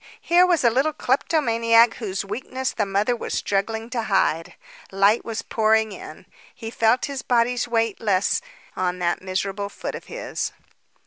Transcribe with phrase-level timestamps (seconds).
[0.19, 4.55] Here was a little kleptomaniac whose weakness the mother was struggling to hide.
[4.91, 6.25] Light was pouring in.
[6.55, 8.41] He felt his body's weight less
[8.75, 10.53] on that miserable foot of his.